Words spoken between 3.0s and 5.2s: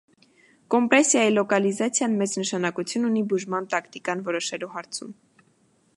ունի բուժման տակտիկան որոշելու հարցում։